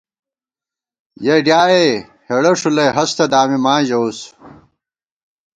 یَہ 1.25 1.35
ڈِیائے 1.45 1.85
ہېڑہ 2.27 2.51
ݭُلَئ 2.59 2.89
ہستہ 2.95 3.25
دامی، 3.31 3.57
ماں 3.63 3.81
ژَوُس 3.87 4.19